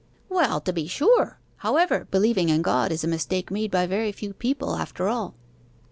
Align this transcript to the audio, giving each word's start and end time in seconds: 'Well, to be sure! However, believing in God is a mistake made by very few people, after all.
'Well, 0.29 0.59
to 0.61 0.73
be 0.73 0.87
sure! 0.87 1.37
However, 1.57 2.07
believing 2.09 2.49
in 2.49 2.63
God 2.63 2.91
is 2.91 3.03
a 3.03 3.07
mistake 3.07 3.51
made 3.51 3.69
by 3.69 3.85
very 3.85 4.11
few 4.11 4.33
people, 4.33 4.75
after 4.77 5.07
all. 5.07 5.35